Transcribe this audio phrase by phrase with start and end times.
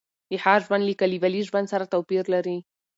[0.29, 2.57] د ښار ژوند له کلیوالي ژوند سره توپیر لري.